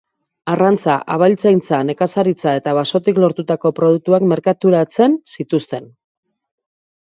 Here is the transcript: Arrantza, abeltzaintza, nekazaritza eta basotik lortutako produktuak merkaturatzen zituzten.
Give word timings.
Arrantza, 0.51 0.93
abeltzaintza, 1.15 1.81
nekazaritza 1.89 2.53
eta 2.61 2.73
basotik 2.77 3.19
lortutako 3.25 3.73
produktuak 3.81 4.27
merkaturatzen 4.33 5.21
zituzten. 5.37 5.89